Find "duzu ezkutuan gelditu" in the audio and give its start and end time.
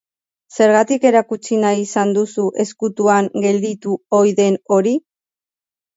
2.17-3.97